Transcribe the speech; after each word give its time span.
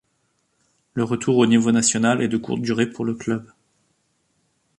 Le 0.95 1.03
retour 1.03 1.37
au 1.37 1.45
niveau 1.45 1.71
national 1.71 2.23
est 2.23 2.27
de 2.27 2.37
courte 2.37 2.63
durée 2.63 2.89
pour 2.89 3.05
le 3.05 3.13
club. 3.13 3.47